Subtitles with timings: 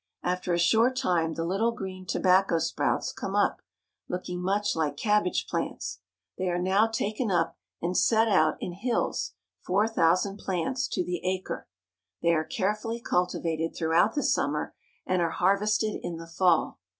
[0.23, 3.61] After a short time the Httle green tobacco sprouts come up,
[4.09, 5.99] looking much Hke cabbage plants.
[6.39, 9.33] They are now taken up and set out in hills,
[9.63, 11.67] four thousand plants to the acre.
[12.23, 14.73] They are carefully cultivated throughout the summer
[15.05, 16.79] and are harvested in the fall.